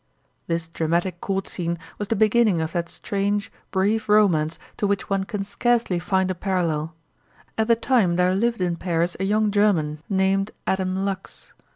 This 0.47 0.67
dramatic 0.67 1.21
court 1.21 1.47
scene 1.47 1.77
was 1.99 2.07
the 2.07 2.15
beginning 2.15 2.59
of 2.59 2.71
that 2.71 2.89
strange, 2.89 3.51
brief 3.69 4.09
romance 4.09 4.57
to 4.77 4.87
which 4.87 5.11
one 5.11 5.25
can 5.25 5.43
scarcely 5.43 5.99
find 5.99 6.31
a 6.31 6.33
parallel. 6.33 6.95
At 7.55 7.67
the 7.67 7.75
time 7.75 8.15
there 8.15 8.33
lived 8.33 8.61
in 8.61 8.77
Paris 8.77 9.15
a 9.19 9.23
young 9.25 9.51
German 9.51 10.01
named 10.09 10.49
Adam 10.65 11.05
Lux. 11.05 11.53